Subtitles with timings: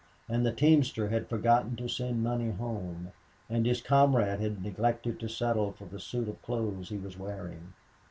[0.27, 3.11] And the teamster had forgotten to send money home.
[3.47, 7.73] And his comrade had neglected to settle for the suit of clothes he was wearing.